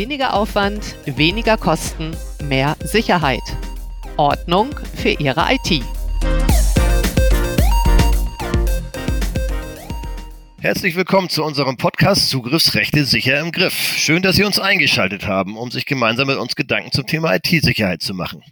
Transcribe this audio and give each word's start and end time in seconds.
Weniger 0.00 0.32
Aufwand, 0.32 0.96
weniger 1.04 1.58
Kosten, 1.58 2.16
mehr 2.42 2.74
Sicherheit. 2.82 3.42
Ordnung 4.16 4.74
für 4.94 5.10
Ihre 5.10 5.44
IT. 5.52 5.84
Herzlich 10.58 10.96
willkommen 10.96 11.28
zu 11.28 11.44
unserem 11.44 11.76
Podcast 11.76 12.30
Zugriffsrechte 12.30 13.04
sicher 13.04 13.38
im 13.40 13.52
Griff. 13.52 13.74
Schön, 13.74 14.22
dass 14.22 14.36
Sie 14.36 14.44
uns 14.44 14.58
eingeschaltet 14.58 15.26
haben, 15.26 15.58
um 15.58 15.70
sich 15.70 15.84
gemeinsam 15.84 16.28
mit 16.28 16.38
uns 16.38 16.56
Gedanken 16.56 16.92
zum 16.92 17.06
Thema 17.06 17.34
IT-Sicherheit 17.34 18.00
zu 18.00 18.14
machen. 18.14 18.42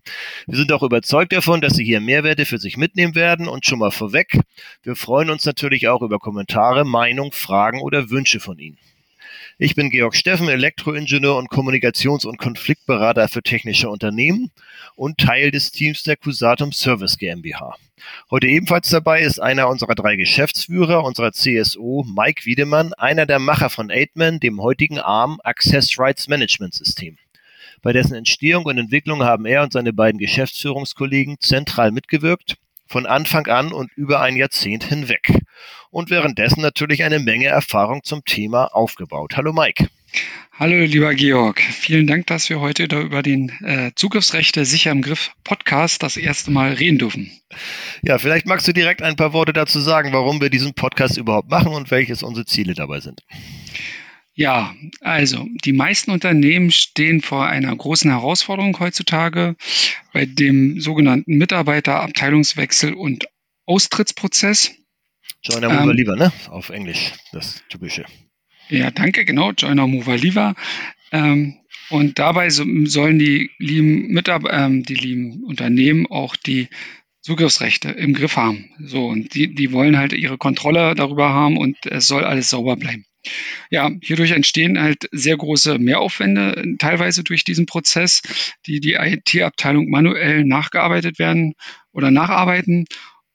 Wir 0.46 0.58
sind 0.58 0.70
auch 0.70 0.82
überzeugt 0.82 1.32
davon, 1.32 1.62
dass 1.62 1.72
Sie 1.72 1.84
hier 1.84 2.02
Mehrwerte 2.02 2.44
für 2.44 2.58
sich 2.58 2.76
mitnehmen 2.76 3.14
werden 3.14 3.48
und 3.48 3.64
schon 3.64 3.78
mal 3.78 3.90
vorweg, 3.90 4.38
wir 4.82 4.96
freuen 4.96 5.30
uns 5.30 5.46
natürlich 5.46 5.88
auch 5.88 6.02
über 6.02 6.18
Kommentare, 6.18 6.84
Meinung, 6.84 7.32
Fragen 7.32 7.80
oder 7.80 8.10
Wünsche 8.10 8.38
von 8.38 8.58
Ihnen. 8.58 8.76
Ich 9.58 9.74
bin 9.74 9.90
Georg 9.90 10.14
Steffen, 10.14 10.48
Elektroingenieur 10.48 11.36
und 11.36 11.50
Kommunikations- 11.50 12.26
und 12.26 12.38
Konfliktberater 12.38 13.28
für 13.28 13.42
technische 13.42 13.88
Unternehmen 13.90 14.50
und 14.94 15.18
Teil 15.18 15.50
des 15.50 15.72
Teams 15.72 16.02
der 16.02 16.16
Cusatum 16.16 16.72
Service 16.72 17.18
GmbH. 17.18 17.76
Heute 18.30 18.46
ebenfalls 18.46 18.88
dabei 18.88 19.22
ist 19.22 19.40
einer 19.40 19.68
unserer 19.68 19.94
drei 19.94 20.16
Geschäftsführer, 20.16 21.04
unserer 21.04 21.32
CSO, 21.32 22.04
Mike 22.06 22.44
Wiedemann, 22.44 22.92
einer 22.94 23.26
der 23.26 23.38
Macher 23.38 23.70
von 23.70 23.90
Aidman, 23.90 24.40
dem 24.40 24.62
heutigen 24.62 24.98
ARM 24.98 25.40
Access 25.42 25.98
Rights 25.98 26.28
Management 26.28 26.74
System. 26.74 27.18
Bei 27.82 27.92
dessen 27.92 28.14
Entstehung 28.14 28.64
und 28.64 28.78
Entwicklung 28.78 29.22
haben 29.22 29.46
er 29.46 29.62
und 29.62 29.72
seine 29.72 29.92
beiden 29.92 30.18
Geschäftsführungskollegen 30.18 31.38
zentral 31.40 31.92
mitgewirkt 31.92 32.58
von 32.88 33.06
Anfang 33.06 33.46
an 33.46 33.72
und 33.72 33.92
über 33.94 34.20
ein 34.20 34.36
Jahrzehnt 34.36 34.84
hinweg. 34.84 35.30
Und 35.90 36.10
währenddessen 36.10 36.60
natürlich 36.60 37.04
eine 37.04 37.18
Menge 37.18 37.46
Erfahrung 37.46 38.02
zum 38.02 38.24
Thema 38.24 38.74
aufgebaut. 38.74 39.36
Hallo 39.36 39.52
Mike. 39.52 39.88
Hallo 40.58 40.84
lieber 40.84 41.14
Georg, 41.14 41.60
vielen 41.60 42.08
Dank, 42.08 42.26
dass 42.26 42.50
wir 42.50 42.58
heute 42.60 42.88
da 42.88 43.00
über 43.00 43.22
den 43.22 43.50
äh, 43.62 43.92
Zugriffsrechte 43.94 44.64
sicher 44.64 44.90
im 44.90 45.02
Griff 45.02 45.30
Podcast 45.44 46.02
das 46.02 46.16
erste 46.16 46.50
Mal 46.50 46.72
reden 46.72 46.98
dürfen. 46.98 47.30
Ja, 48.02 48.18
vielleicht 48.18 48.46
magst 48.46 48.66
du 48.66 48.72
direkt 48.72 49.02
ein 49.02 49.14
paar 49.14 49.32
Worte 49.32 49.52
dazu 49.52 49.78
sagen, 49.78 50.12
warum 50.12 50.40
wir 50.40 50.50
diesen 50.50 50.74
Podcast 50.74 51.16
überhaupt 51.16 51.48
machen 51.48 51.72
und 51.72 51.92
welches 51.92 52.24
unsere 52.24 52.44
Ziele 52.44 52.74
dabei 52.74 52.98
sind. 52.98 53.22
Ja, 54.38 54.72
also 55.00 55.48
die 55.64 55.72
meisten 55.72 56.12
Unternehmen 56.12 56.70
stehen 56.70 57.22
vor 57.22 57.48
einer 57.48 57.74
großen 57.74 58.08
Herausforderung 58.08 58.78
heutzutage 58.78 59.56
bei 60.12 60.26
dem 60.26 60.80
sogenannten 60.80 61.38
Mitarbeiterabteilungswechsel 61.38 62.94
und 62.94 63.26
Austrittsprozess. 63.66 64.76
Joiner 65.42 65.70
Mover 65.70 65.90
ähm, 65.90 65.96
lieber, 65.96 66.14
ne? 66.14 66.32
Auf 66.50 66.68
Englisch, 66.68 67.14
das 67.32 67.64
typische. 67.68 68.04
Ja, 68.68 68.92
danke, 68.92 69.24
genau, 69.24 69.50
Joiner 69.50 69.88
Mover 69.88 70.16
lieber. 70.16 70.54
Ähm, 71.10 71.56
und 71.90 72.20
dabei 72.20 72.48
so, 72.50 72.64
sollen 72.84 73.18
die 73.18 73.50
lieben, 73.58 74.06
Mitab 74.06 74.44
ähm, 74.48 74.84
die 74.84 74.94
lieben 74.94 75.42
Unternehmen 75.46 76.06
auch 76.06 76.36
die 76.36 76.68
Zugriffsrechte 77.22 77.90
im 77.90 78.14
Griff 78.14 78.36
haben. 78.36 78.70
So, 78.78 79.04
und 79.08 79.34
die, 79.34 79.52
die 79.52 79.72
wollen 79.72 79.98
halt 79.98 80.12
ihre 80.12 80.38
Kontrolle 80.38 80.94
darüber 80.94 81.30
haben 81.30 81.56
und 81.56 81.86
es 81.86 82.06
soll 82.06 82.22
alles 82.22 82.50
sauber 82.50 82.76
bleiben. 82.76 83.04
Ja, 83.70 83.90
hierdurch 84.02 84.32
entstehen 84.32 84.80
halt 84.80 85.08
sehr 85.12 85.36
große 85.36 85.78
Mehraufwände, 85.78 86.76
teilweise 86.78 87.24
durch 87.24 87.44
diesen 87.44 87.66
Prozess, 87.66 88.22
die 88.66 88.80
die 88.80 88.94
IT-Abteilung 88.94 89.88
manuell 89.90 90.44
nachgearbeitet 90.44 91.18
werden 91.18 91.54
oder 91.92 92.10
nacharbeiten 92.10 92.86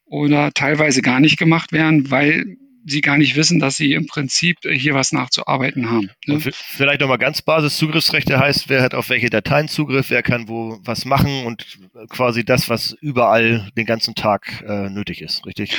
oder 0.05 0.51
teilweise 0.53 1.01
gar 1.01 1.19
nicht 1.19 1.37
gemacht 1.37 1.71
werden, 1.71 2.11
weil 2.11 2.57
sie 2.85 3.01
gar 3.01 3.17
nicht 3.17 3.35
wissen, 3.35 3.59
dass 3.59 3.77
sie 3.77 3.93
im 3.93 4.07
Prinzip 4.07 4.57
hier 4.63 4.93
was 4.93 5.11
nachzuarbeiten 5.11 5.89
haben. 5.89 6.09
Ne? 6.25 6.39
Vielleicht 6.51 7.01
nochmal 7.01 7.17
ganz 7.17 7.41
Basis, 7.41 7.77
Zugriffsrechte 7.77 8.39
heißt, 8.39 8.69
wer 8.69 8.81
hat 8.81 8.93
auf 8.93 9.09
welche 9.09 9.29
Dateien 9.29 9.67
Zugriff, 9.67 10.09
wer 10.09 10.23
kann 10.23 10.47
wo 10.47 10.79
was 10.83 11.05
machen 11.05 11.45
und 11.45 11.65
quasi 12.09 12.43
das, 12.43 12.69
was 12.69 12.95
überall 13.01 13.69
den 13.77 13.85
ganzen 13.85 14.15
Tag 14.15 14.63
äh, 14.67 14.89
nötig 14.89 15.21
ist, 15.21 15.45
richtig? 15.45 15.77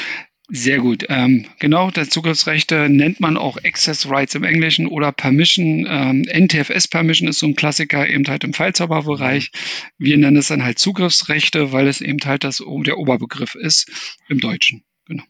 Sehr 0.49 0.79
gut. 0.79 1.07
Ähm, 1.09 1.47
genau, 1.59 1.91
das 1.91 2.11
Zugriffsrechte 2.11 2.91
nennt 2.91 3.19
man 3.19 3.39
auch 3.39 3.57
Access 3.65 4.11
Rights 4.11 4.35
im 4.35 4.45
Englischen 4.45 4.87
oder 4.87 5.11
Permission. 5.11 5.87
Ähm, 5.89 6.23
NTFS 6.23 6.89
Permission 6.89 7.29
ist 7.29 7.39
so 7.39 7.47
ein 7.47 7.57
Klassiker 7.57 8.07
eben 8.07 8.27
halt 8.29 8.45
im 8.45 8.53
Fallzauberbereich. 8.53 9.53
Wir 9.97 10.19
nennen 10.19 10.37
es 10.37 10.49
dann 10.49 10.63
halt 10.63 10.79
Zugriffsrechte, 10.79 11.73
weil 11.73 11.89
es 11.89 12.03
eben 12.03 12.19
halt 12.25 12.45
das, 12.45 12.63
der 12.85 12.99
Oberbegriff 12.99 13.55
ist 13.55 14.19
im 14.29 14.39
Deutschen. 14.39 14.85
Genau. 15.07 15.25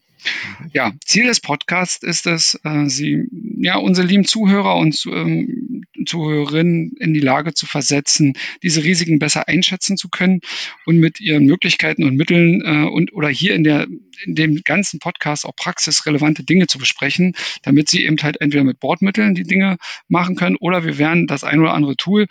Ja, 0.72 0.92
Ziel 1.04 1.26
des 1.26 1.40
Podcasts 1.40 2.02
ist 2.02 2.26
es, 2.26 2.58
äh, 2.64 2.86
Sie, 2.86 3.24
ja, 3.58 3.76
unsere 3.76 4.06
lieben 4.06 4.24
Zuhörer 4.24 4.76
und 4.76 5.04
ähm, 5.06 5.84
Zuhörerinnen 6.06 6.92
in 6.98 7.14
die 7.14 7.20
Lage 7.20 7.54
zu 7.54 7.66
versetzen, 7.66 8.34
diese 8.62 8.84
Risiken 8.84 9.18
besser 9.18 9.48
einschätzen 9.48 9.96
zu 9.96 10.08
können 10.08 10.40
und 10.86 10.98
mit 10.98 11.20
ihren 11.20 11.46
Möglichkeiten 11.46 12.04
und 12.04 12.16
Mitteln 12.16 12.62
äh, 12.64 12.88
und 12.88 13.12
oder 13.12 13.28
hier 13.28 13.54
in 13.54 13.64
der 13.64 13.86
in 14.24 14.34
dem 14.34 14.62
ganzen 14.64 15.00
Podcast 15.00 15.44
auch 15.44 15.56
praxisrelevante 15.56 16.44
Dinge 16.44 16.66
zu 16.66 16.78
besprechen, 16.78 17.34
damit 17.62 17.88
Sie 17.88 18.04
eben 18.04 18.16
halt 18.22 18.40
entweder 18.40 18.64
mit 18.64 18.80
Bordmitteln 18.80 19.34
die 19.34 19.44
Dinge 19.44 19.76
machen 20.08 20.36
können 20.36 20.56
oder 20.56 20.84
wir 20.84 20.98
werden 20.98 21.26
das 21.26 21.44
ein 21.44 21.60
oder 21.60 21.74
andere 21.74 21.96
Tool 21.96 22.26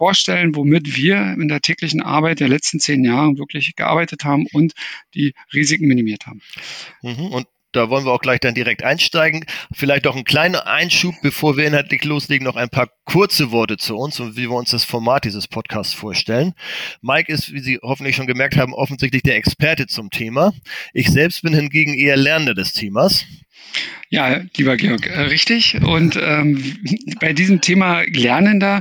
vorstellen, 0.00 0.56
womit 0.56 0.96
wir 0.96 1.36
in 1.38 1.48
der 1.48 1.60
täglichen 1.60 2.00
Arbeit 2.00 2.40
der 2.40 2.48
letzten 2.48 2.80
zehn 2.80 3.04
Jahre 3.04 3.36
wirklich 3.36 3.76
gearbeitet 3.76 4.24
haben 4.24 4.46
und 4.54 4.72
die 5.14 5.34
Risiken 5.52 5.86
minimiert 5.86 6.26
haben. 6.26 6.40
Mhm. 7.02 7.26
Und 7.26 7.46
da 7.72 7.90
wollen 7.90 8.06
wir 8.06 8.12
auch 8.12 8.22
gleich 8.22 8.40
dann 8.40 8.54
direkt 8.54 8.82
einsteigen. 8.82 9.44
Vielleicht 9.72 10.06
auch 10.06 10.16
ein 10.16 10.24
kleiner 10.24 10.66
Einschub, 10.66 11.14
bevor 11.22 11.58
wir 11.58 11.66
inhaltlich 11.66 12.02
loslegen, 12.04 12.46
noch 12.46 12.56
ein 12.56 12.70
paar 12.70 12.88
kurze 13.04 13.52
Worte 13.52 13.76
zu 13.76 13.94
uns 13.94 14.18
und 14.20 14.38
wie 14.38 14.48
wir 14.48 14.56
uns 14.56 14.70
das 14.70 14.84
Format 14.84 15.26
dieses 15.26 15.46
Podcasts 15.46 15.92
vorstellen. 15.92 16.54
Mike 17.02 17.30
ist, 17.30 17.52
wie 17.52 17.60
Sie 17.60 17.78
hoffentlich 17.82 18.16
schon 18.16 18.26
gemerkt 18.26 18.56
haben, 18.56 18.72
offensichtlich 18.72 19.22
der 19.22 19.36
Experte 19.36 19.86
zum 19.86 20.08
Thema. 20.08 20.54
Ich 20.94 21.10
selbst 21.10 21.42
bin 21.42 21.54
hingegen 21.54 21.92
eher 21.92 22.16
Lernender 22.16 22.54
des 22.54 22.72
Themas. 22.72 23.26
Ja, 24.12 24.40
lieber 24.56 24.76
Georg, 24.76 25.06
äh, 25.06 25.20
richtig. 25.20 25.80
Und 25.82 26.18
ähm, 26.20 26.78
bei 27.20 27.32
diesem 27.32 27.60
Thema 27.60 28.02
Lernender, 28.02 28.80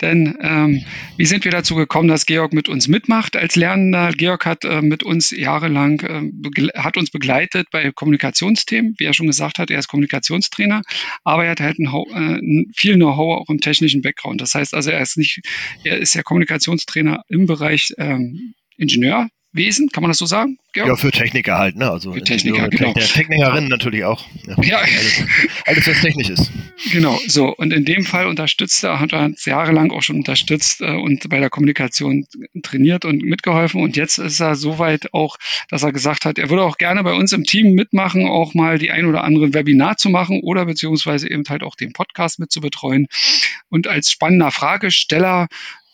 denn 0.00 0.38
ähm, 0.40 0.82
wie 1.18 1.26
sind 1.26 1.44
wir 1.44 1.52
dazu 1.52 1.74
gekommen, 1.74 2.08
dass 2.08 2.24
Georg 2.24 2.54
mit 2.54 2.70
uns 2.70 2.88
mitmacht 2.88 3.36
als 3.36 3.56
Lernender? 3.56 4.12
Georg 4.16 4.46
hat 4.46 4.64
äh, 4.64 4.80
mit 4.80 5.02
uns 5.02 5.32
jahrelang, 5.32 6.00
äh, 6.00 6.68
hat 6.78 6.96
uns 6.96 7.10
begleitet 7.10 7.66
bei 7.70 7.92
Kommunikationsthemen. 7.92 8.94
Wie 8.96 9.04
er 9.04 9.12
schon 9.12 9.26
gesagt 9.26 9.58
hat, 9.58 9.70
er 9.70 9.78
ist 9.78 9.88
Kommunikationstrainer, 9.88 10.80
aber 11.24 11.44
er 11.44 11.50
hat 11.50 11.60
halt 11.60 11.78
ein, 11.78 11.86
äh, 11.86 12.72
viel 12.74 12.94
Know-how 12.94 13.42
auch 13.42 13.50
im 13.50 13.60
technischen 13.60 14.00
Background. 14.00 14.40
Das 14.40 14.54
heißt 14.54 14.72
also, 14.72 14.90
er 14.90 15.02
ist 15.02 15.18
nicht, 15.18 15.42
er 15.84 15.98
ist 15.98 16.14
ja 16.14 16.22
Kommunikationstrainer 16.22 17.22
im 17.28 17.44
Bereich 17.44 17.92
ähm, 17.98 18.54
Ingenieur, 18.78 19.28
Wesen, 19.52 19.88
kann 19.88 20.02
man 20.02 20.10
das 20.10 20.18
so 20.18 20.26
sagen? 20.26 20.58
Georg? 20.72 20.88
Ja, 20.88 20.96
für 20.96 21.10
Techniker 21.10 21.58
halt, 21.58 21.74
ne? 21.74 21.90
Also 21.90 22.12
für 22.12 22.22
Techniker, 22.22 22.68
genau. 22.68 22.92
Techniker, 22.92 23.12
Technikerinnen 23.12 23.68
natürlich 23.68 24.04
auch. 24.04 24.24
Ja. 24.46 24.62
ja. 24.62 24.78
Alles, 24.78 25.24
alles, 25.66 25.88
was 25.88 26.00
technisch 26.00 26.28
ist. 26.30 26.52
Genau, 26.92 27.18
so. 27.26 27.54
Und 27.56 27.72
in 27.72 27.84
dem 27.84 28.04
Fall 28.04 28.26
unterstützt 28.26 28.84
er, 28.84 29.00
hat 29.00 29.12
er 29.12 29.24
uns 29.24 29.44
jahrelang 29.44 29.90
auch 29.90 30.02
schon 30.02 30.16
unterstützt 30.16 30.80
äh, 30.80 30.92
und 30.92 31.28
bei 31.28 31.40
der 31.40 31.50
Kommunikation 31.50 32.26
trainiert 32.62 33.04
und 33.04 33.22
mitgeholfen. 33.22 33.82
Und 33.82 33.96
jetzt 33.96 34.18
ist 34.18 34.38
er 34.38 34.54
so 34.54 34.78
weit 34.78 35.12
auch, 35.12 35.36
dass 35.68 35.82
er 35.82 35.92
gesagt 35.92 36.24
hat, 36.24 36.38
er 36.38 36.48
würde 36.48 36.62
auch 36.62 36.78
gerne 36.78 37.02
bei 37.02 37.12
uns 37.12 37.32
im 37.32 37.42
Team 37.42 37.74
mitmachen, 37.74 38.26
auch 38.26 38.54
mal 38.54 38.78
die 38.78 38.92
ein 38.92 39.06
oder 39.06 39.24
andere 39.24 39.52
Webinar 39.52 39.96
zu 39.96 40.10
machen 40.10 40.40
oder 40.42 40.64
beziehungsweise 40.64 41.28
eben 41.28 41.44
halt 41.48 41.64
auch 41.64 41.74
den 41.74 41.92
Podcast 41.92 42.38
mit 42.38 42.52
zu 42.52 42.60
betreuen. 42.60 43.08
Und 43.68 43.88
als 43.88 44.12
spannender 44.12 44.52
Fragesteller 44.52 45.48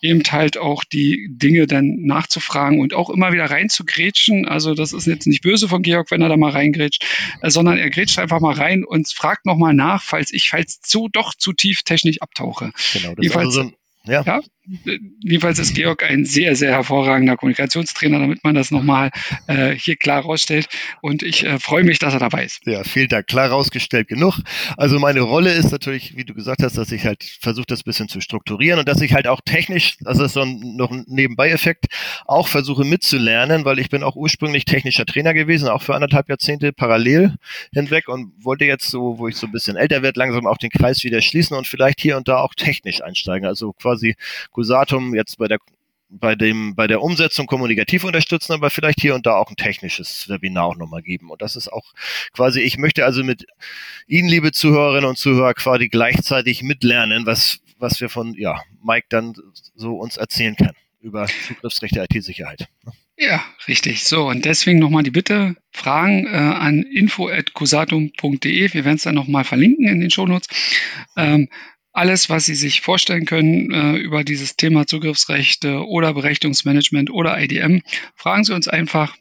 eben 0.07 0.23
halt 0.31 0.57
auch 0.57 0.83
die 0.83 1.27
Dinge 1.29 1.67
dann 1.67 1.97
nachzufragen 2.01 2.79
und 2.79 2.93
auch 2.93 3.09
immer 3.09 3.33
wieder 3.33 3.45
reinzugrätschen. 3.45 4.47
Also 4.47 4.73
das 4.73 4.93
ist 4.93 5.07
jetzt 5.07 5.27
nicht 5.27 5.41
böse 5.41 5.67
von 5.67 5.81
Georg, 5.81 6.11
wenn 6.11 6.21
er 6.21 6.29
da 6.29 6.37
mal 6.37 6.51
reingrätscht, 6.51 7.05
äh, 7.41 7.49
sondern 7.49 7.77
er 7.77 7.89
grätscht 7.89 8.19
einfach 8.19 8.39
mal 8.39 8.55
rein 8.55 8.83
und 8.83 9.07
fragt 9.07 9.45
nochmal 9.45 9.73
nach, 9.73 10.01
falls 10.01 10.31
ich 10.31 10.49
falls 10.49 10.81
zu 10.81 11.09
doch 11.11 11.35
zu 11.35 11.53
tief 11.53 11.83
technisch 11.83 12.21
abtauche. 12.21 12.71
Genau, 12.93 13.15
das 13.15 13.23
Jedenfalls, 13.23 13.49
ist 13.49 13.57
also 13.57 13.61
so 13.61 13.61
ein 13.61 13.75
ja. 14.07 14.23
ja. 14.23 14.41
Jedenfalls 15.23 15.59
ist 15.59 15.75
Georg 15.75 16.03
ein 16.03 16.25
sehr, 16.25 16.55
sehr 16.55 16.71
hervorragender 16.71 17.37
Kommunikationstrainer, 17.37 18.19
damit 18.19 18.43
man 18.43 18.55
das 18.55 18.71
nochmal 18.71 19.11
äh, 19.47 19.71
hier 19.71 19.95
klar 19.95 20.21
rausstellt. 20.21 20.67
Und 21.01 21.23
ich 21.23 21.45
äh, 21.45 21.57
freue 21.59 21.83
mich, 21.83 21.99
dass 21.99 22.13
er 22.13 22.19
dabei 22.19 22.45
ist. 22.45 22.65
Ja, 22.65 22.83
vielen 22.83 23.07
Dank. 23.07 23.27
Klar 23.27 23.49
rausgestellt 23.49 24.07
genug. 24.07 24.39
Also 24.75 24.99
meine 24.99 25.21
Rolle 25.21 25.53
ist 25.53 25.71
natürlich, 25.71 26.17
wie 26.17 26.25
du 26.25 26.33
gesagt 26.33 26.63
hast, 26.63 26.77
dass 26.77 26.91
ich 26.91 27.05
halt 27.05 27.23
versuche, 27.39 27.65
das 27.67 27.83
bisschen 27.83 28.09
zu 28.09 28.19
strukturieren 28.19 28.79
und 28.79 28.87
dass 28.87 29.01
ich 29.01 29.13
halt 29.13 29.27
auch 29.27 29.41
technisch, 29.43 29.97
also 30.03 30.21
das 30.21 30.31
ist 30.31 30.33
so 30.33 30.41
ein, 30.41 30.75
noch 30.75 30.91
ein 30.91 31.05
Nebenbei-Effekt, 31.07 31.85
auch 32.25 32.47
versuche 32.47 32.83
mitzulernen, 32.83 33.63
weil 33.65 33.79
ich 33.79 33.89
bin 33.89 34.03
auch 34.03 34.15
ursprünglich 34.15 34.65
technischer 34.65 35.05
Trainer 35.05 35.33
gewesen, 35.33 35.69
auch 35.69 35.81
für 35.81 35.95
anderthalb 35.95 36.29
Jahrzehnte 36.29 36.73
parallel 36.73 37.35
hinweg 37.73 38.09
und 38.09 38.33
wollte 38.43 38.65
jetzt 38.65 38.89
so, 38.89 39.17
wo 39.17 39.27
ich 39.27 39.35
so 39.37 39.47
ein 39.47 39.51
bisschen 39.51 39.77
älter 39.77 40.01
werde, 40.01 40.19
langsam 40.19 40.45
auch 40.45 40.57
den 40.57 40.69
Kreis 40.69 41.03
wieder 41.03 41.21
schließen 41.21 41.55
und 41.55 41.67
vielleicht 41.67 42.01
hier 42.01 42.17
und 42.17 42.27
da 42.27 42.39
auch 42.39 42.53
technisch 42.53 43.01
einsteigen. 43.01 43.47
Also 43.47 43.73
quasi 43.73 44.15
Cusatum 44.57 45.13
jetzt 45.13 45.37
bei 45.37 45.47
der 45.47 45.59
bei 46.09 46.35
dem, 46.35 46.73
bei 46.73 46.87
der 46.87 47.01
Umsetzung 47.01 47.47
kommunikativ 47.47 48.05
unterstützen, 48.05 48.53
aber 48.53 48.69
vielleicht 48.69 49.01
hier 49.01 49.13
und 49.13 49.25
da 49.25 49.35
auch 49.35 49.49
ein 49.49 49.57
technisches 49.57 50.29
Webinar 50.29 50.63
auch 50.63 50.77
nochmal 50.77 51.01
geben. 51.01 51.29
Und 51.29 51.41
das 51.41 51.57
ist 51.57 51.67
auch 51.67 51.93
quasi, 52.31 52.61
ich 52.61 52.77
möchte 52.77 53.03
also 53.03 53.25
mit 53.25 53.45
Ihnen, 54.07 54.29
liebe 54.29 54.53
Zuhörerinnen 54.53 55.09
und 55.09 55.17
Zuhörer, 55.17 55.53
quasi 55.53 55.89
gleichzeitig 55.89 56.63
mitlernen, 56.63 57.25
was 57.25 57.59
was 57.79 58.01
wir 58.01 58.09
von 58.09 58.33
ja, 58.33 58.61
Mike 58.83 59.07
dann 59.09 59.35
so 59.75 59.97
uns 59.97 60.17
erzählen 60.17 60.55
kann 60.55 60.73
über 60.99 61.27
Zugriffsrechte 61.47 62.05
IT-Sicherheit. 62.09 62.67
Ja, 63.17 63.43
richtig. 63.67 64.03
So, 64.03 64.27
und 64.27 64.45
deswegen 64.45 64.79
nochmal 64.79 65.03
die 65.03 65.11
Bitte, 65.11 65.55
Fragen 65.71 66.25
äh, 66.27 66.29
an 66.29 66.83
info.cosatum.de. 66.83 68.73
Wir 68.73 68.85
werden 68.85 68.95
es 68.95 69.03
dann 69.03 69.15
nochmal 69.15 69.43
verlinken 69.43 69.87
in 69.87 69.99
den 70.01 70.11
Shownotes. 70.11 70.47
Ähm, 71.15 71.49
alles, 71.97 72.29
was 72.29 72.45
Sie 72.45 72.55
sich 72.55 72.81
vorstellen 72.81 73.25
können 73.25 73.71
äh, 73.71 73.97
über 73.97 74.23
dieses 74.23 74.55
Thema 74.55 74.85
Zugriffsrechte 74.85 75.85
oder 75.87 76.13
Berechtigungsmanagement 76.13 77.09
oder 77.09 77.41
IDM, 77.41 77.81
fragen 78.15 78.43
Sie 78.43 78.53
uns 78.53 78.67
einfach. 78.67 79.15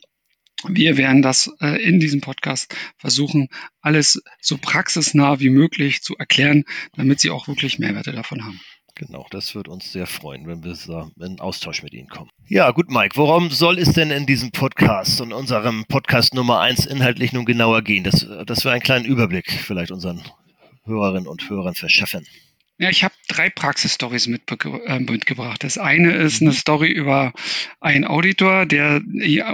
Wir 0.68 0.96
werden 0.96 1.22
das 1.22 1.50
äh, 1.60 1.82
in 1.82 2.00
diesem 2.00 2.20
Podcast 2.20 2.74
versuchen, 2.98 3.48
alles 3.80 4.22
so 4.40 4.58
praxisnah 4.58 5.40
wie 5.40 5.48
möglich 5.48 6.02
zu 6.02 6.16
erklären, 6.16 6.64
damit 6.96 7.20
Sie 7.20 7.30
auch 7.30 7.48
wirklich 7.48 7.78
Mehrwerte 7.78 8.12
davon 8.12 8.44
haben. 8.44 8.60
Genau, 8.94 9.26
das 9.30 9.54
wird 9.54 9.68
uns 9.68 9.92
sehr 9.92 10.06
freuen, 10.06 10.46
wenn 10.46 10.64
wir 10.64 11.10
in 11.20 11.40
Austausch 11.40 11.82
mit 11.82 11.92
Ihnen 11.92 12.08
kommen. 12.08 12.30
Ja, 12.46 12.70
gut, 12.70 12.90
Mike, 12.90 13.16
worum 13.16 13.50
soll 13.50 13.78
es 13.78 13.92
denn 13.92 14.10
in 14.10 14.26
diesem 14.26 14.50
Podcast 14.50 15.20
und 15.20 15.32
unserem 15.32 15.84
Podcast 15.86 16.34
Nummer 16.34 16.60
1 16.60 16.86
inhaltlich 16.86 17.32
nun 17.32 17.44
genauer 17.44 17.82
gehen? 17.82 18.04
Dass, 18.04 18.26
dass 18.46 18.64
wir 18.64 18.72
einen 18.72 18.82
kleinen 18.82 19.04
Überblick 19.04 19.50
vielleicht 19.50 19.92
unseren 19.92 20.22
Hörerinnen 20.84 21.26
und 21.26 21.48
Hörern 21.50 21.74
verschaffen. 21.74 22.26
Ja, 22.78 22.90
ich 22.90 23.04
habe 23.04 23.14
drei 23.28 23.48
Praxisstories 23.48 24.26
äh, 24.26 24.98
mitgebracht. 24.98 25.64
Das 25.64 25.78
eine 25.78 26.12
ist 26.12 26.42
eine 26.42 26.50
mhm. 26.50 26.54
Story 26.54 26.90
über 26.90 27.32
einen 27.80 28.04
Auditor, 28.04 28.66
der 28.66 29.00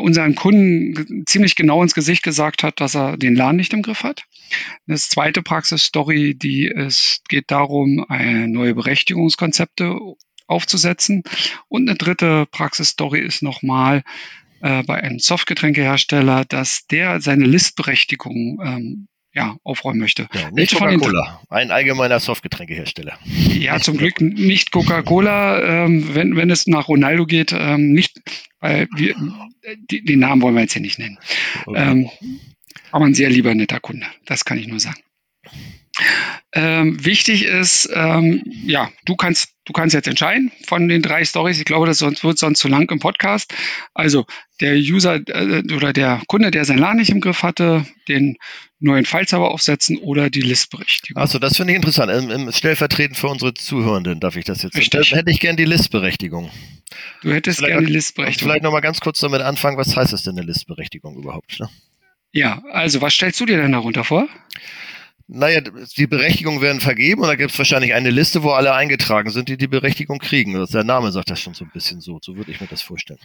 unseren 0.00 0.34
Kunden 0.34 1.24
ziemlich 1.26 1.54
genau 1.54 1.82
ins 1.82 1.94
Gesicht 1.94 2.24
gesagt 2.24 2.64
hat, 2.64 2.80
dass 2.80 2.96
er 2.96 3.16
den 3.16 3.36
Laden 3.36 3.56
nicht 3.56 3.72
im 3.74 3.82
Griff 3.82 4.02
hat. 4.02 4.24
Das 4.86 5.08
zweite 5.08 5.42
Praxisstory, 5.42 6.34
die 6.34 6.66
ist, 6.66 7.22
geht 7.28 7.50
darum, 7.52 8.04
neue 8.08 8.74
Berechtigungskonzepte 8.74 9.96
aufzusetzen. 10.48 11.22
Und 11.68 11.88
eine 11.88 11.96
dritte 11.96 12.46
Praxisstory 12.50 13.20
ist 13.20 13.42
nochmal 13.42 14.02
äh, 14.60 14.82
bei 14.84 15.02
einem 15.02 15.18
Softgetränkehersteller, 15.18 16.44
dass 16.44 16.86
der 16.86 17.20
seine 17.20 17.44
Listberechtigung 17.46 18.60
ähm, 18.64 19.08
ja, 19.34 19.56
aufräumen 19.64 19.98
möchte. 20.00 20.28
Ja, 20.34 20.50
nicht 20.50 20.74
Coca-Cola, 20.74 21.40
ein 21.48 21.70
allgemeiner 21.70 22.20
Softgetränkehersteller. 22.20 23.18
Ja, 23.24 23.80
zum 23.80 23.96
Glück 23.96 24.20
nicht 24.20 24.72
Coca-Cola, 24.72 25.84
ähm, 25.84 26.14
wenn, 26.14 26.36
wenn 26.36 26.50
es 26.50 26.66
nach 26.66 26.88
Ronaldo 26.88 27.26
geht, 27.26 27.52
ähm, 27.52 27.92
nicht, 27.92 28.20
weil 28.60 28.88
wir, 28.94 29.16
die, 29.90 30.04
den 30.04 30.20
Namen 30.20 30.42
wollen 30.42 30.54
wir 30.54 30.62
jetzt 30.62 30.74
hier 30.74 30.82
nicht 30.82 30.98
nennen. 30.98 31.18
Okay. 31.66 31.90
Ähm, 31.90 32.10
aber 32.90 33.06
ein 33.06 33.14
sehr 33.14 33.30
lieber 33.30 33.54
netter 33.54 33.80
Kunde, 33.80 34.06
das 34.26 34.44
kann 34.44 34.58
ich 34.58 34.68
nur 34.68 34.80
sagen. 34.80 35.00
Ähm, 36.54 37.02
wichtig 37.02 37.44
ist, 37.44 37.88
ähm, 37.94 38.42
ja, 38.66 38.90
du 39.06 39.16
kannst, 39.16 39.54
du 39.64 39.72
kannst 39.72 39.94
jetzt 39.94 40.06
entscheiden 40.06 40.52
von 40.66 40.86
den 40.86 41.00
drei 41.00 41.24
Stories. 41.24 41.58
Ich 41.58 41.64
glaube, 41.64 41.86
das 41.86 41.98
sonst, 41.98 42.24
wird 42.24 42.38
sonst 42.38 42.58
zu 42.58 42.68
lang 42.68 42.90
im 42.90 42.98
Podcast. 42.98 43.54
Also 43.94 44.26
der 44.60 44.74
User 44.74 45.14
äh, 45.28 45.62
oder 45.74 45.94
der 45.94 46.20
Kunde, 46.26 46.50
der 46.50 46.66
sein 46.66 46.76
LAN 46.76 46.98
nicht 46.98 47.08
im 47.08 47.22
Griff 47.22 47.42
hatte, 47.42 47.86
den 48.06 48.36
neuen 48.80 49.06
Fallzauber 49.06 49.50
aufsetzen 49.50 49.96
oder 49.96 50.28
die 50.28 50.42
Listberechtigung. 50.42 51.22
Achso, 51.22 51.38
das 51.38 51.56
finde 51.56 51.72
ich 51.72 51.76
interessant. 51.76 52.12
Im, 52.12 52.30
Im, 52.30 52.52
stellvertretend 52.52 53.16
für 53.16 53.28
unsere 53.28 53.54
Zuhörenden 53.54 54.20
darf 54.20 54.36
ich 54.36 54.44
das 54.44 54.62
jetzt. 54.62 54.76
Richtig. 54.76 55.08
Dann 55.08 55.18
hätte 55.18 55.30
ich 55.30 55.40
gern 55.40 55.56
die 55.56 55.64
Listberechtigung. 55.64 56.50
Du 57.22 57.32
hättest 57.32 57.60
gerne 57.60 57.86
die 57.86 57.92
Listberechtigung. 57.94 58.50
Vielleicht 58.50 58.62
nochmal 58.62 58.82
ganz 58.82 59.00
kurz 59.00 59.20
damit 59.20 59.40
anfangen, 59.40 59.78
was 59.78 59.96
heißt 59.96 60.12
es 60.12 60.24
denn 60.24 60.36
eine 60.36 60.46
Listberechtigung 60.46 61.16
überhaupt? 61.16 61.60
Ne? 61.60 61.70
Ja, 62.32 62.62
also 62.72 63.00
was 63.00 63.14
stellst 63.14 63.40
du 63.40 63.46
dir 63.46 63.56
denn 63.56 63.72
darunter 63.72 64.04
vor? 64.04 64.28
Naja, 65.34 65.62
die 65.62 66.06
Berechtigungen 66.06 66.60
werden 66.60 66.80
vergeben 66.82 67.22
und 67.22 67.28
da 67.28 67.36
gibt 67.36 67.52
es 67.52 67.58
wahrscheinlich 67.58 67.94
eine 67.94 68.10
Liste, 68.10 68.42
wo 68.42 68.50
alle 68.50 68.74
eingetragen 68.74 69.30
sind, 69.30 69.48
die 69.48 69.56
die 69.56 69.66
Berechtigung 69.66 70.18
kriegen. 70.18 70.56
Also 70.56 70.74
der 70.74 70.84
Name 70.84 71.10
sagt 71.10 71.30
das 71.30 71.40
schon 71.40 71.54
so 71.54 71.64
ein 71.64 71.70
bisschen 71.72 72.02
so. 72.02 72.18
So 72.20 72.36
würde 72.36 72.50
ich 72.50 72.60
mir 72.60 72.66
das 72.66 72.82
vorstellen. 72.82 73.18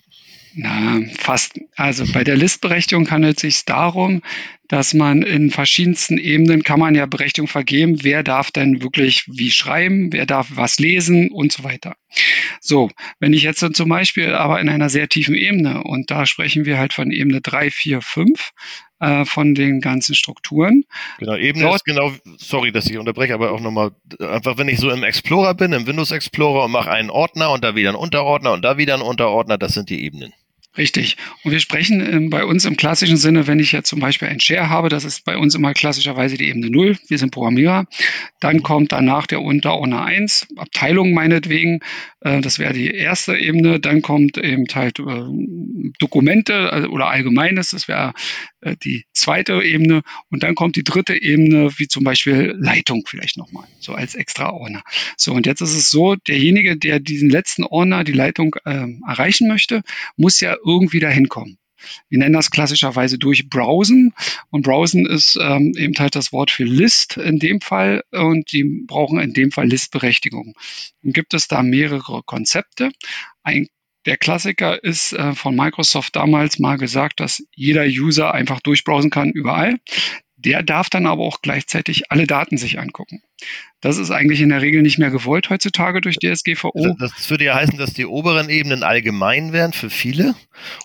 Na, 0.53 1.01
fast. 1.19 1.59
Also 1.75 2.05
bei 2.13 2.23
der 2.23 2.37
Listberechtigung 2.37 3.11
handelt 3.11 3.37
es 3.37 3.41
sich 3.41 3.65
darum, 3.65 4.21
dass 4.67 4.93
man 4.93 5.21
in 5.21 5.49
verschiedensten 5.49 6.17
Ebenen 6.17 6.63
kann 6.63 6.79
man 6.79 6.95
ja 6.95 7.05
Berechtigung 7.05 7.47
vergeben, 7.47 8.03
wer 8.03 8.23
darf 8.23 8.51
denn 8.51 8.81
wirklich 8.81 9.25
wie 9.27 9.51
schreiben, 9.51 10.11
wer 10.11 10.25
darf 10.25 10.47
was 10.51 10.79
lesen 10.79 11.31
und 11.31 11.51
so 11.51 11.63
weiter. 11.63 11.95
So, 12.61 12.89
wenn 13.19 13.33
ich 13.33 13.43
jetzt 13.43 13.65
zum 13.75 13.89
Beispiel 13.89 14.33
aber 14.33 14.59
in 14.59 14.69
einer 14.69 14.89
sehr 14.89 15.09
tiefen 15.09 15.35
Ebene 15.35 15.83
und 15.83 16.11
da 16.11 16.25
sprechen 16.25 16.65
wir 16.65 16.77
halt 16.77 16.93
von 16.93 17.11
Ebene 17.11 17.41
3, 17.41 17.71
4, 17.71 18.01
5, 18.01 18.51
äh, 18.99 19.25
von 19.25 19.53
den 19.53 19.79
ganzen 19.79 20.15
Strukturen. 20.15 20.83
Genau, 21.19 21.35
eben 21.35 21.61
Dort, 21.61 21.75
ist 21.75 21.85
genau, 21.85 22.11
sorry, 22.37 22.71
dass 22.71 22.87
ich 22.87 22.97
unterbreche, 22.97 23.33
aber 23.33 23.51
auch 23.51 23.59
nochmal, 23.59 23.91
einfach 24.19 24.57
wenn 24.57 24.67
ich 24.67 24.79
so 24.79 24.89
im 24.89 25.03
Explorer 25.03 25.53
bin, 25.53 25.73
im 25.73 25.85
Windows 25.85 26.11
Explorer 26.11 26.65
und 26.65 26.71
mache 26.71 26.91
einen 26.91 27.09
Ordner 27.09 27.51
und 27.51 27.63
da 27.63 27.75
wieder 27.75 27.89
einen 27.89 27.97
Unterordner 27.97 28.53
und 28.53 28.63
da 28.63 28.77
wieder 28.77 28.95
einen 28.95 29.03
Unterordner, 29.03 29.57
das 29.57 29.73
sind 29.73 29.89
die 29.89 30.03
Ebenen. 30.03 30.33
Richtig. 30.77 31.17
Und 31.43 31.51
wir 31.51 31.59
sprechen 31.59 32.01
ähm, 32.01 32.29
bei 32.29 32.45
uns 32.45 32.65
im 32.65 32.77
klassischen 32.77 33.17
Sinne, 33.17 33.47
wenn 33.47 33.59
ich 33.59 33.71
jetzt 33.71 33.89
zum 33.89 33.99
Beispiel 33.99 34.27
ein 34.27 34.39
Share 34.39 34.69
habe, 34.69 34.89
das 34.89 35.05
ist 35.05 35.25
bei 35.25 35.37
uns 35.37 35.55
immer 35.55 35.73
klassischerweise 35.73 36.37
die 36.37 36.49
Ebene 36.49 36.69
0, 36.69 36.97
wir 37.07 37.17
sind 37.17 37.31
Programmierer, 37.31 37.85
dann 38.39 38.61
kommt 38.61 38.91
danach 38.91 39.25
der 39.25 39.41
Unterordner 39.41 40.05
1, 40.05 40.47
Abteilung 40.55 41.13
meinetwegen, 41.13 41.79
äh, 42.21 42.41
das 42.41 42.59
wäre 42.59 42.73
die 42.73 42.91
erste 42.91 43.35
Ebene, 43.37 43.79
dann 43.79 44.01
kommt 44.01 44.37
eben 44.37 44.65
halt 44.73 44.99
äh, 44.99 45.03
Dokumente 45.99 46.71
also, 46.71 46.89
oder 46.89 47.07
Allgemeines, 47.07 47.71
das 47.71 47.87
wäre 47.87 48.13
äh, 48.61 48.75
die 48.83 49.05
zweite 49.13 49.61
Ebene. 49.61 50.01
Und 50.29 50.43
dann 50.43 50.55
kommt 50.55 50.75
die 50.75 50.83
dritte 50.83 51.19
Ebene, 51.21 51.71
wie 51.77 51.87
zum 51.87 52.03
Beispiel 52.03 52.55
Leitung 52.57 53.03
vielleicht 53.07 53.37
nochmal, 53.37 53.67
so 53.79 53.93
als 53.93 54.15
extra 54.15 54.51
Ordner. 54.51 54.83
So, 55.15 55.33
und 55.33 55.45
jetzt 55.45 55.61
ist 55.61 55.75
es 55.75 55.89
so, 55.89 56.15
derjenige, 56.15 56.77
der 56.77 56.99
diesen 56.99 57.29
letzten 57.29 57.63
Ordner, 57.63 58.03
die 58.03 58.13
Leitung 58.13 58.55
ähm, 58.65 59.03
erreichen 59.07 59.47
möchte, 59.47 59.81
muss 60.15 60.39
ja 60.39 60.57
irgendwie 60.67 60.99
dahin 60.99 61.29
kommen. 61.29 61.57
Wir 62.09 62.19
nennen 62.19 62.33
das 62.33 62.51
klassischerweise 62.51 63.17
durch 63.17 63.49
Browsen. 63.49 64.13
Und 64.49 64.63
Browsen 64.63 65.05
ist 65.05 65.37
ähm, 65.39 65.73
eben 65.77 65.93
halt 65.97 66.15
das 66.15 66.31
Wort 66.31 66.51
für 66.51 66.63
List 66.63 67.17
in 67.17 67.39
dem 67.39 67.61
Fall. 67.61 68.03
Und 68.11 68.51
die 68.51 68.83
brauchen 68.87 69.19
in 69.19 69.33
dem 69.33 69.51
Fall 69.51 69.67
Listberechtigung. 69.67 70.55
Und 71.03 71.13
gibt 71.13 71.33
es 71.33 71.47
da 71.47 71.63
mehrere 71.63 72.23
Konzepte. 72.23 72.91
Ein 73.43 73.67
der 74.05 74.15
Klassiker 74.15 74.81
ist 74.81 75.11
äh, 75.11 75.33
von 75.33 75.53
Microsoft 75.53 76.15
damals 76.15 76.59
mal 76.59 76.77
gesagt, 76.77 77.19
dass 77.19 77.43
jeder 77.53 77.83
User 77.83 78.33
einfach 78.33 78.61
durchbrowsen 78.61 79.09
kann 79.09 79.31
überall. 79.31 79.79
Der 80.47 80.63
darf 80.63 80.89
dann 80.89 81.05
aber 81.05 81.23
auch 81.23 81.41
gleichzeitig 81.41 82.09
alle 82.09 82.25
Daten 82.25 82.57
sich 82.57 82.79
angucken. 82.79 83.21
Das 83.81 83.97
ist 83.97 84.11
eigentlich 84.11 84.39
in 84.39 84.47
der 84.47 84.61
Regel 84.61 84.81
nicht 84.81 84.97
mehr 84.97 85.11
gewollt 85.11 85.49
heutzutage 85.49 85.99
durch 85.99 86.15
DSGVO. 86.15 86.71
Also 86.73 86.95
das 86.97 87.29
würde 87.29 87.43
ja 87.43 87.55
heißen, 87.55 87.77
dass 87.77 87.93
die 87.93 88.05
oberen 88.05 88.49
Ebenen 88.49 88.81
allgemein 88.81 89.51
wären 89.51 89.73
für 89.73 89.89
viele. 89.89 90.35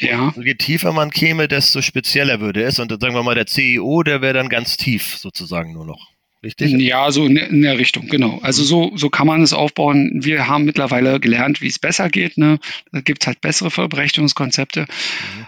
Ja. 0.01 0.33
Und 0.35 0.45
je 0.45 0.55
tiefer 0.55 0.93
man 0.93 1.13
käme, 1.13 1.47
desto 1.47 1.81
spezieller 1.81 2.41
würde 2.41 2.65
es. 2.65 2.81
Und 2.81 2.91
dann 2.91 2.99
sagen 2.99 3.15
wir 3.15 3.23
mal, 3.23 3.37
der 3.37 3.47
CEO, 3.47 4.03
der 4.03 4.21
wäre 4.21 4.35
dann 4.35 4.49
ganz 4.49 4.77
tief 4.77 5.17
sozusagen 5.17 5.73
nur 5.73 5.87
noch. 5.87 6.09
Richtig? 6.43 6.73
Ja, 6.73 7.13
so 7.13 7.27
in 7.27 7.63
der 7.63 7.79
Richtung, 7.79 8.09
genau. 8.09 8.41
Also 8.43 8.65
so, 8.65 8.91
so 8.97 9.11
kann 9.11 9.29
man 9.29 9.43
es 9.43 9.53
aufbauen. 9.53 10.11
Wir 10.25 10.49
haben 10.49 10.65
mittlerweile 10.65 11.21
gelernt, 11.21 11.61
wie 11.61 11.69
es 11.69 11.79
besser 11.79 12.11
geht. 12.11 12.37
Ne? 12.37 12.59
Da 12.91 13.01
gibt 13.01 13.23
es 13.23 13.29
halt 13.29 13.41
bessere 13.41 13.71
Verbrechungskonzepte. 13.71 14.81
Mhm. 14.81 15.47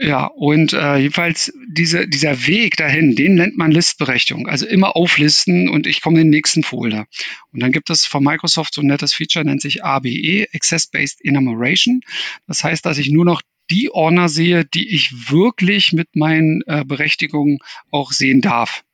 Ja, 0.00 0.26
und 0.26 0.72
äh, 0.72 0.96
jedenfalls 0.96 1.52
diese, 1.68 2.06
dieser 2.06 2.46
Weg 2.46 2.76
dahin, 2.76 3.16
den 3.16 3.34
nennt 3.34 3.58
man 3.58 3.72
Listberechtigung. 3.72 4.46
Also 4.46 4.64
immer 4.66 4.94
auflisten 4.94 5.68
und 5.68 5.88
ich 5.88 6.02
komme 6.02 6.20
in 6.20 6.26
den 6.26 6.30
nächsten 6.30 6.62
Folder. 6.62 7.06
Und 7.52 7.60
dann 7.60 7.72
gibt 7.72 7.90
es 7.90 8.06
von 8.06 8.22
Microsoft 8.22 8.74
so 8.74 8.80
ein 8.80 8.86
nettes 8.86 9.12
Feature, 9.12 9.44
nennt 9.44 9.60
sich 9.60 9.84
ABE, 9.84 10.46
Access-Based 10.54 11.24
Enumeration. 11.24 12.02
Das 12.46 12.62
heißt, 12.62 12.86
dass 12.86 12.98
ich 12.98 13.10
nur 13.10 13.24
noch 13.24 13.42
die 13.70 13.90
Ordner 13.90 14.28
sehe, 14.28 14.64
die 14.64 14.94
ich 14.94 15.30
wirklich 15.30 15.92
mit 15.92 16.14
meinen 16.14 16.62
äh, 16.66 16.84
Berechtigungen 16.84 17.58
auch 17.90 18.12
sehen 18.12 18.40
darf. 18.40 18.84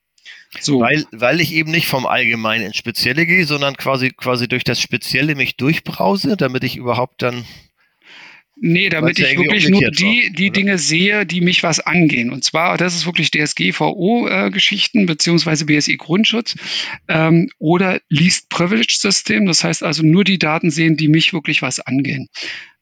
So. 0.60 0.80
Weil, 0.80 1.04
weil 1.12 1.40
ich 1.40 1.52
eben 1.52 1.70
nicht 1.70 1.86
vom 1.86 2.06
Allgemeinen 2.06 2.66
ins 2.66 2.76
Spezielle 2.76 3.26
gehe, 3.26 3.44
sondern 3.44 3.76
quasi, 3.76 4.10
quasi 4.10 4.48
durch 4.48 4.64
das 4.64 4.80
Spezielle 4.80 5.34
mich 5.34 5.56
durchbrause, 5.56 6.36
damit 6.36 6.64
ich 6.64 6.76
überhaupt 6.76 7.22
dann 7.22 7.44
Nee, 8.56 8.88
damit 8.88 9.18
ich 9.18 9.36
wirklich 9.36 9.68
nur 9.68 9.90
die, 9.90 10.32
die 10.32 10.50
Dinge 10.50 10.78
sehe, 10.78 11.26
die 11.26 11.40
mich 11.40 11.62
was 11.62 11.80
angehen. 11.80 12.30
Und 12.30 12.44
zwar, 12.44 12.76
das 12.78 12.94
ist 12.94 13.04
wirklich 13.04 13.30
DSGVO-Geschichten 13.32 15.06
beziehungsweise 15.06 15.66
BSI-Grundschutz 15.66 16.54
ähm, 17.08 17.50
oder 17.58 18.00
Least 18.08 18.48
Privilege 18.50 18.96
System. 18.98 19.46
Das 19.46 19.64
heißt 19.64 19.82
also 19.82 20.04
nur 20.04 20.22
die 20.22 20.38
Daten 20.38 20.70
sehen, 20.70 20.96
die 20.96 21.08
mich 21.08 21.32
wirklich 21.32 21.62
was 21.62 21.80
angehen. 21.80 22.28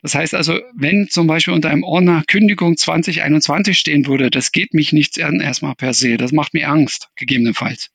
Das 0.02 0.14
heißt 0.14 0.34
also, 0.34 0.60
wenn 0.76 1.08
zum 1.08 1.26
Beispiel 1.26 1.54
unter 1.54 1.70
einem 1.70 1.84
Ordner 1.84 2.24
Kündigung 2.26 2.76
2021 2.76 3.78
stehen 3.78 4.06
würde, 4.06 4.30
das 4.30 4.52
geht 4.52 4.74
mich 4.74 4.92
nichts 4.92 5.18
an 5.20 5.40
erstmal 5.40 5.74
per 5.74 5.94
se. 5.94 6.16
Das 6.16 6.32
macht 6.32 6.54
mir 6.54 6.68
Angst, 6.68 7.08
gegebenenfalls. 7.16 7.90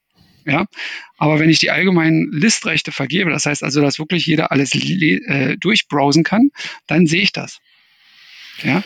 Ja, 0.48 0.66
aber 1.18 1.39
wenn 1.39 1.50
ich 1.50 1.60
die 1.60 1.72
allgemeinen 1.72 2.32
Listrechte 2.32 2.94
vergebe, 2.94 3.30
das 3.30 3.46
heißt 3.46 3.63
also, 3.63 3.82
dass 3.82 4.00
wirklich 4.00 4.25
jeder 4.25 4.51
alles 4.51 4.74
äh, 4.74 5.58
durchbrowsen 5.58 6.24
kann, 6.24 6.51
dann 6.88 7.06
sehe 7.06 7.22
ich 7.22 7.34
das. 7.34 7.60
Ja, 8.63 8.82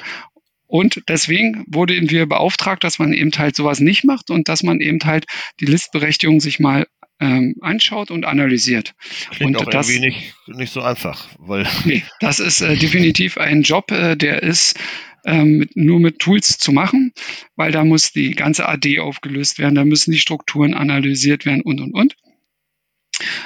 und 0.72 1.04
deswegen 1.10 1.66
wurden 1.68 2.10
wir 2.10 2.26
beauftragt, 2.26 2.86
dass 2.86 2.98
man 2.98 3.12
eben 3.12 3.32
halt 3.38 3.58
sowas 3.58 3.82
nicht 3.82 4.06
macht 4.06 4.32
und 4.32 4.48
dass 4.48 4.64
man 4.64 4.80
eben 4.80 5.00
halt 5.04 5.26
die 5.60 5.66
Listberechtigung 5.66 6.40
sich 6.40 6.62
mal 6.62 6.88
ähm, 7.20 7.56
anschaut 7.60 8.10
und 8.10 8.26
analysiert. 8.26 8.96
Klingt 9.32 9.58
und 9.58 9.62
auch 9.62 9.70
das, 9.70 9.90
irgendwie 9.90 10.08
nicht, 10.08 10.34
nicht 10.48 10.72
so 10.72 10.82
einfach, 10.82 11.28
weil 11.40 11.68
nee, 11.84 12.04
das 12.22 12.40
ist 12.40 12.62
äh, 12.62 12.78
definitiv 12.78 13.38
ein 13.38 13.64
Job, 13.64 13.92
äh, 13.92 14.16
der 14.16 14.44
ist 14.44 14.80
ähm, 15.26 15.58
mit, 15.58 15.76
nur 15.76 16.00
mit 16.00 16.20
Tools 16.20 16.58
zu 16.58 16.72
machen, 16.72 17.14
weil 17.56 17.72
da 17.72 17.84
muss 17.84 18.12
die 18.12 18.32
ganze 18.32 18.68
AD 18.68 19.00
aufgelöst 19.00 19.60
werden, 19.60 19.76
da 19.76 19.86
müssen 19.86 20.12
die 20.12 20.20
Strukturen 20.20 20.74
analysiert 20.74 21.46
werden 21.46 21.62
und, 21.62 21.80
und, 21.82 21.94
und. 21.94 22.16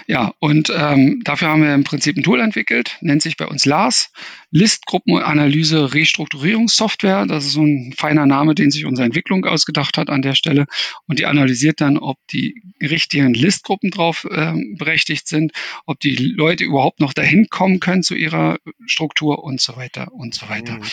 Ja, 0.07 0.33
und 0.39 0.71
ähm, 0.75 1.21
dafür 1.23 1.49
haben 1.49 1.61
wir 1.61 1.73
im 1.73 1.83
Prinzip 1.83 2.15
ein 2.17 2.23
Tool 2.23 2.39
entwickelt, 2.39 2.97
nennt 3.01 3.21
sich 3.21 3.37
bei 3.37 3.47
uns 3.47 3.65
LARS, 3.65 4.11
Listgruppenanalyse 4.51 5.93
Restrukturierungssoftware. 5.93 7.25
Das 7.25 7.45
ist 7.45 7.53
so 7.53 7.63
ein 7.63 7.93
feiner 7.97 8.25
Name, 8.25 8.55
den 8.55 8.71
sich 8.71 8.85
unsere 8.85 9.05
Entwicklung 9.05 9.45
ausgedacht 9.45 9.97
hat 9.97 10.09
an 10.09 10.21
der 10.21 10.35
Stelle. 10.35 10.65
Und 11.07 11.19
die 11.19 11.25
analysiert 11.25 11.81
dann, 11.81 11.97
ob 11.97 12.17
die 12.31 12.61
richtigen 12.81 13.33
Listgruppen 13.33 13.91
drauf 13.91 14.25
äh, 14.29 14.53
berechtigt 14.77 15.27
sind, 15.27 15.51
ob 15.85 15.99
die 15.99 16.15
Leute 16.15 16.63
überhaupt 16.63 16.99
noch 16.99 17.13
dahin 17.13 17.47
kommen 17.49 17.79
können 17.79 18.03
zu 18.03 18.15
ihrer 18.15 18.57
Struktur 18.85 19.43
und 19.43 19.59
so 19.59 19.75
weiter 19.75 20.13
und 20.13 20.33
so 20.33 20.47
weiter. 20.49 20.75
Mhm. 20.75 20.83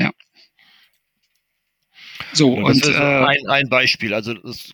Ja. 0.00 0.10
So, 2.32 2.56
ja, 2.56 2.64
und 2.64 2.86
äh, 2.86 2.94
ein, 2.94 3.48
ein 3.48 3.68
Beispiel. 3.68 4.14
Also 4.14 4.34
das 4.34 4.72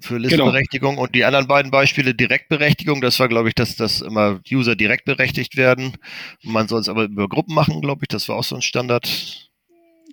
für 0.00 0.14
genau. 0.14 0.28
Listberechtigung 0.28 0.92
genau. 0.92 1.02
und 1.02 1.14
die 1.14 1.24
anderen 1.24 1.48
beiden 1.48 1.70
Beispiele 1.70 2.14
Direktberechtigung, 2.14 3.00
das 3.00 3.18
war, 3.18 3.28
glaube 3.28 3.48
ich, 3.48 3.54
dass, 3.54 3.74
dass 3.74 4.00
immer 4.00 4.40
User 4.50 4.76
direkt 4.76 5.04
berechtigt 5.04 5.56
werden. 5.56 5.94
Man 6.42 6.68
soll 6.68 6.80
es 6.80 6.88
aber 6.88 7.04
über 7.04 7.28
Gruppen 7.28 7.54
machen, 7.54 7.80
glaube 7.80 8.02
ich, 8.02 8.08
das 8.08 8.28
war 8.28 8.36
auch 8.36 8.44
so 8.44 8.54
ein 8.54 8.62
Standard. 8.62 9.50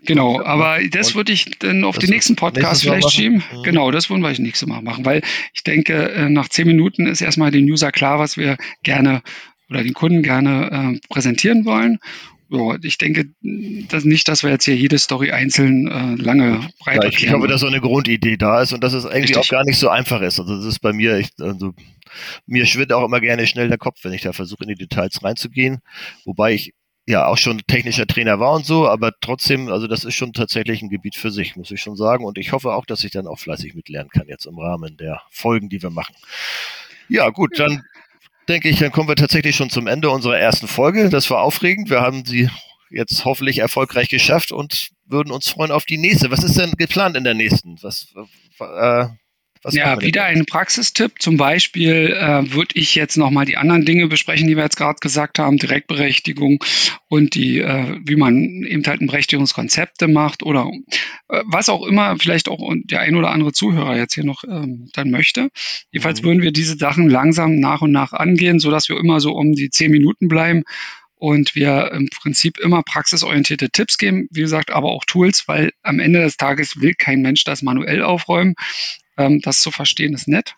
Genau, 0.03 0.41
aber 0.43 0.79
das 0.89 1.15
würde 1.15 1.31
ich 1.31 1.57
dann 1.59 1.83
auf 1.83 1.97
den 1.97 2.09
nächsten 2.09 2.35
Podcast 2.35 2.83
vielleicht 2.83 3.11
schieben. 3.11 3.43
Mhm. 3.53 3.63
Genau, 3.63 3.91
das 3.91 4.09
würden 4.09 4.21
wir 4.21 4.29
das 4.29 4.39
nächste 4.39 4.67
Mal 4.67 4.81
machen, 4.81 5.05
weil 5.05 5.21
ich 5.53 5.63
denke, 5.63 6.11
äh, 6.11 6.29
nach 6.29 6.49
zehn 6.49 6.67
Minuten 6.67 7.07
ist 7.07 7.21
erstmal 7.21 7.51
den 7.51 7.69
User 7.69 7.91
klar, 7.91 8.19
was 8.19 8.37
wir 8.37 8.57
gerne 8.83 9.21
oder 9.69 9.83
den 9.83 9.93
Kunden 9.93 10.21
gerne 10.21 10.95
äh, 10.95 11.07
präsentieren 11.09 11.65
wollen 11.65 11.99
ja, 12.49 12.77
ich 12.81 12.97
denke 12.97 13.25
dass 13.89 14.05
nicht, 14.05 14.27
dass 14.27 14.43
wir 14.43 14.51
jetzt 14.51 14.65
hier 14.65 14.75
jede 14.75 14.97
Story 14.97 15.31
einzeln 15.31 15.87
äh, 15.87 16.21
lange 16.21 16.67
breit 16.79 17.03
ja, 17.03 17.09
ich, 17.09 17.23
ich 17.23 17.31
hoffe, 17.31 17.47
dass 17.47 17.61
so 17.61 17.67
eine 17.67 17.81
Grundidee 17.81 18.37
da 18.37 18.61
ist 18.61 18.73
und 18.73 18.83
dass 18.83 18.93
es 18.93 19.05
eigentlich 19.05 19.35
Richtig. 19.35 19.37
auch 19.37 19.49
gar 19.49 19.63
nicht 19.63 19.79
so 19.79 19.89
einfach 19.89 20.21
ist. 20.21 20.39
Also 20.39 20.57
das 20.57 20.65
ist 20.65 20.79
bei 20.79 20.93
mir 20.93 21.15
echt, 21.15 21.41
also 21.41 21.73
mir 22.45 22.65
schwirrt 22.65 22.93
auch 22.93 23.05
immer 23.05 23.19
gerne 23.19 23.47
schnell 23.47 23.69
der 23.69 23.77
Kopf, 23.77 23.99
wenn 24.03 24.13
ich 24.13 24.21
da 24.21 24.33
versuche, 24.33 24.63
in 24.63 24.69
die 24.69 24.75
Details 24.75 25.23
reinzugehen. 25.23 25.79
Wobei 26.23 26.53
ich 26.53 26.73
ja 27.07 27.27
auch 27.27 27.37
schon 27.37 27.61
technischer 27.67 28.07
Trainer 28.07 28.39
war 28.39 28.53
und 28.53 28.65
so, 28.65 28.87
aber 28.87 29.11
trotzdem, 29.21 29.69
also 29.69 29.87
das 29.87 30.03
ist 30.03 30.15
schon 30.15 30.33
tatsächlich 30.33 30.81
ein 30.81 30.89
Gebiet 30.89 31.15
für 31.15 31.31
sich, 31.31 31.55
muss 31.55 31.71
ich 31.71 31.81
schon 31.81 31.95
sagen. 31.95 32.25
Und 32.25 32.37
ich 32.37 32.51
hoffe 32.51 32.73
auch, 32.73 32.85
dass 32.85 33.03
ich 33.03 33.11
dann 33.11 33.27
auch 33.27 33.39
fleißig 33.39 33.75
mitlernen 33.75 34.09
kann 34.09 34.27
jetzt 34.27 34.45
im 34.45 34.57
Rahmen 34.57 34.97
der 34.97 35.21
Folgen, 35.29 35.69
die 35.69 35.81
wir 35.83 35.91
machen. 35.91 36.15
Ja, 37.07 37.29
gut, 37.29 37.59
dann 37.59 37.83
denke 38.47 38.69
ich, 38.69 38.79
dann 38.79 38.91
kommen 38.91 39.09
wir 39.09 39.15
tatsächlich 39.15 39.55
schon 39.55 39.69
zum 39.69 39.87
Ende 39.87 40.09
unserer 40.09 40.37
ersten 40.37 40.67
Folge. 40.67 41.09
Das 41.09 41.29
war 41.29 41.41
aufregend. 41.41 41.89
Wir 41.89 42.01
haben 42.01 42.25
sie 42.25 42.49
jetzt 42.89 43.25
hoffentlich 43.25 43.59
erfolgreich 43.59 44.09
geschafft 44.09 44.51
und 44.51 44.89
würden 45.05 45.31
uns 45.31 45.49
freuen 45.49 45.71
auf 45.71 45.85
die 45.85 45.97
nächste. 45.97 46.31
Was 46.31 46.43
ist 46.43 46.57
denn 46.57 46.73
geplant 46.73 47.17
in 47.17 47.23
der 47.23 47.33
nächsten? 47.33 47.81
Was, 47.81 48.13
äh, 48.59 49.07
was 49.65 49.73
ja, 49.73 49.99
wieder 49.99 50.25
ein 50.25 50.45
Praxistipp. 50.45 51.13
Zum 51.19 51.37
Beispiel 51.37 52.15
äh, 52.15 52.53
würde 52.53 52.75
ich 52.75 52.93
jetzt 52.93 53.17
nochmal 53.17 53.45
die 53.45 53.57
anderen 53.57 53.83
Dinge 53.83 54.07
besprechen, 54.07 54.47
die 54.47 54.55
wir 54.55 54.63
jetzt 54.63 54.77
gerade 54.77 54.99
gesagt 55.01 55.39
haben, 55.39 55.57
Direktberechtigung 55.57 56.63
und 57.07 57.33
die, 57.33 57.59
äh, 57.59 57.99
wie 58.05 58.15
man 58.15 58.63
eben 58.63 58.85
halt 58.85 59.01
ein 59.01 59.07
Berechtigungskonzepte 59.07 60.07
macht 60.07 60.43
oder 60.43 60.69
äh, 61.29 61.41
was 61.47 61.69
auch 61.69 61.85
immer 61.87 62.15
vielleicht 62.19 62.47
auch 62.47 62.59
der 62.83 62.99
ein 62.99 63.15
oder 63.15 63.31
andere 63.31 63.53
Zuhörer 63.53 63.97
jetzt 63.97 64.13
hier 64.13 64.23
noch 64.23 64.43
ähm, 64.43 64.89
dann 64.93 65.09
möchte. 65.09 65.49
Jedenfalls 65.91 66.21
mhm. 66.21 66.25
würden 66.27 66.41
wir 66.43 66.51
diese 66.51 66.77
Sachen 66.77 67.09
langsam 67.09 67.59
nach 67.59 67.81
und 67.81 67.91
nach 67.91 68.13
angehen, 68.13 68.59
sodass 68.59 68.87
wir 68.87 68.99
immer 68.99 69.19
so 69.19 69.31
um 69.31 69.53
die 69.53 69.71
zehn 69.71 69.89
Minuten 69.89 70.27
bleiben 70.27 70.63
und 71.15 71.55
wir 71.55 71.91
im 71.91 72.09
Prinzip 72.09 72.59
immer 72.59 72.83
praxisorientierte 72.83 73.71
Tipps 73.71 73.97
geben, 73.97 74.27
wie 74.29 74.41
gesagt, 74.41 74.69
aber 74.69 74.91
auch 74.91 75.05
Tools, 75.05 75.47
weil 75.47 75.71
am 75.81 75.99
Ende 75.99 76.21
des 76.21 76.37
Tages 76.37 76.81
will 76.81 76.93
kein 76.93 77.21
Mensch 77.21 77.43
das 77.43 77.63
manuell 77.63 78.03
aufräumen. 78.03 78.53
Ähm, 79.17 79.41
das 79.41 79.61
zu 79.61 79.71
verstehen 79.71 80.13
ist 80.13 80.27
nett, 80.27 80.55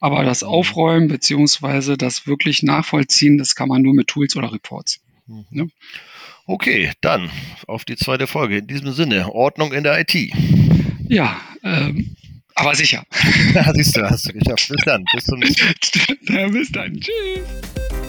aber 0.00 0.24
das 0.24 0.42
mhm. 0.42 0.48
Aufräumen 0.48 1.08
beziehungsweise 1.08 1.96
das 1.96 2.26
wirklich 2.26 2.62
Nachvollziehen, 2.62 3.38
das 3.38 3.54
kann 3.54 3.68
man 3.68 3.82
nur 3.82 3.94
mit 3.94 4.08
Tools 4.08 4.36
oder 4.36 4.52
Reports. 4.52 5.00
Mhm. 5.26 5.44
Ne? 5.50 5.68
Okay, 6.46 6.92
dann 7.00 7.30
auf 7.66 7.84
die 7.84 7.96
zweite 7.96 8.26
Folge. 8.26 8.58
In 8.58 8.66
diesem 8.66 8.92
Sinne, 8.92 9.32
Ordnung 9.32 9.72
in 9.72 9.82
der 9.82 9.98
IT. 9.98 10.14
Ja, 11.08 11.40
ähm, 11.62 12.16
aber 12.54 12.74
sicher. 12.74 13.04
Siehst 13.74 13.96
du, 13.96 14.02
hast 14.02 14.28
du 14.28 14.32
geschafft. 14.32 14.68
Bis 14.68 14.84
dann. 14.84 15.04
Bis 15.14 15.24
zum 15.24 15.38
nächsten 15.40 16.32
Mal. 16.32 16.50
bis 16.50 16.70
dann. 16.70 17.00
Tschüss. 17.00 18.03